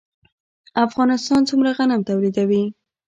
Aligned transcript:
افغانستان 0.85 1.41
څومره 1.49 1.69
غنم 1.77 2.01
تولیدوي؟ 2.09 2.63